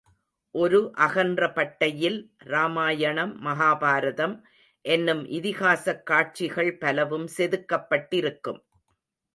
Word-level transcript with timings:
ஒரு 0.55 0.93
அகன்ற 0.97 1.47
பட்டையில் 1.49 2.17
ராமாயணம், 2.45 3.33
மகாபாரதம் 3.45 4.35
என்னும் 4.85 5.23
இதிகாசக் 5.29 6.03
காட்சிகள் 6.03 6.77
பலவும் 6.77 7.29
செதுக்கப்பட்டிருக்கும். 7.37 8.61